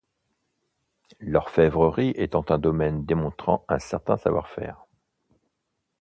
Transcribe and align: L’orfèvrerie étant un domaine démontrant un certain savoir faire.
L’orfèvrerie 1.19 2.13
étant 2.15 2.43
un 2.49 2.57
domaine 2.57 3.05
démontrant 3.05 3.63
un 3.67 3.77
certain 3.77 4.17
savoir 4.17 4.49
faire. 4.49 4.83